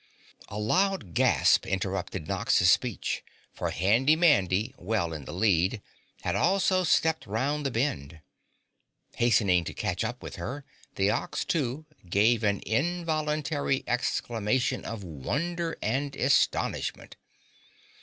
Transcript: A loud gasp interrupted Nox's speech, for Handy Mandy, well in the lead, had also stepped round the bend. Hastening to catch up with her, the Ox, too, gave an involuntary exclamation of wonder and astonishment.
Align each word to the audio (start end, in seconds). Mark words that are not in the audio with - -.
A 0.47 0.57
loud 0.57 1.13
gasp 1.13 1.67
interrupted 1.67 2.27
Nox's 2.27 2.71
speech, 2.71 3.23
for 3.53 3.69
Handy 3.69 4.15
Mandy, 4.15 4.73
well 4.79 5.13
in 5.13 5.25
the 5.25 5.31
lead, 5.31 5.79
had 6.21 6.35
also 6.35 6.83
stepped 6.83 7.27
round 7.27 7.63
the 7.63 7.69
bend. 7.69 8.19
Hastening 9.17 9.63
to 9.65 9.75
catch 9.75 10.03
up 10.03 10.23
with 10.23 10.37
her, 10.37 10.65
the 10.95 11.11
Ox, 11.11 11.45
too, 11.45 11.85
gave 12.09 12.43
an 12.43 12.61
involuntary 12.65 13.83
exclamation 13.85 14.85
of 14.85 15.03
wonder 15.03 15.77
and 15.83 16.15
astonishment. 16.15 17.15